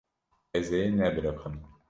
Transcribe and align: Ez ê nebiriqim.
Ez 0.59 0.67
ê 0.79 0.83
nebiriqim. 0.97 1.55